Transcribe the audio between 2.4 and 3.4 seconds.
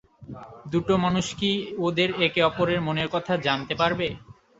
অপরের মনের কথা